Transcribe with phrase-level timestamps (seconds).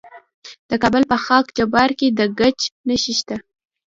[0.69, 3.35] د کابل په خاک جبار کې د ګچ نښې شته.